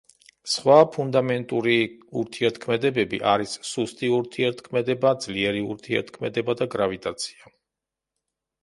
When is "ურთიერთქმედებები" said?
2.21-3.19